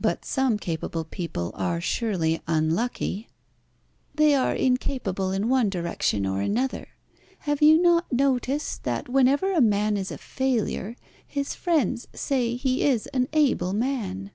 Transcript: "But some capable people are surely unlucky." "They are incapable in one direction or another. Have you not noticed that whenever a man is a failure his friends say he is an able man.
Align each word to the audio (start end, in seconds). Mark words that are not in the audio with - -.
"But 0.00 0.24
some 0.24 0.56
capable 0.56 1.04
people 1.04 1.52
are 1.54 1.78
surely 1.78 2.40
unlucky." 2.48 3.28
"They 4.14 4.34
are 4.34 4.54
incapable 4.54 5.30
in 5.30 5.50
one 5.50 5.68
direction 5.68 6.24
or 6.24 6.40
another. 6.40 6.88
Have 7.40 7.60
you 7.60 7.76
not 7.78 8.10
noticed 8.10 8.84
that 8.84 9.10
whenever 9.10 9.52
a 9.52 9.60
man 9.60 9.98
is 9.98 10.10
a 10.10 10.16
failure 10.16 10.96
his 11.26 11.52
friends 11.54 12.08
say 12.14 12.56
he 12.56 12.82
is 12.82 13.08
an 13.08 13.28
able 13.34 13.74
man. 13.74 14.30